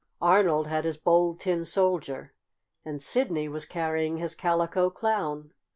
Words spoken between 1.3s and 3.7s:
Tin Soldier, and Sidney was